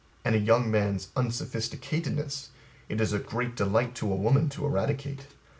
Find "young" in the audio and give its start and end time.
0.39-0.71